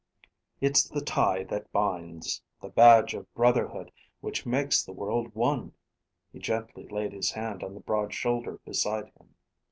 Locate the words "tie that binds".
1.05-2.41